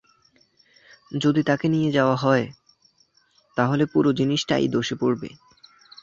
যদি 1.15 1.41
তাদের 1.43 1.69
নিয়ে 1.69 1.91
যাওয়া 1.91 2.15
হয়......তাহলে 2.15 3.83
পুরো 3.85 4.09
জিনিসটাই 4.13 4.65
ধসে 4.67 4.95
পড়বে। 4.95 5.29